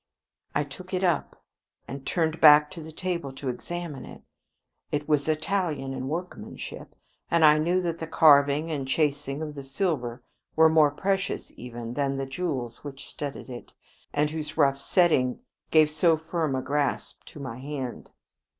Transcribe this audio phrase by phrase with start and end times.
[0.55, 1.43] I took it up
[1.87, 4.23] and turned back to the table to examine it.
[4.91, 6.95] It was Italian in workmanship,
[7.29, 10.23] and I knew that the carving and chasing of the silver
[10.55, 13.73] were more precious even than the jewels which studded it,
[14.11, 18.09] and whose rough setting gave so firm a grasp to my hand.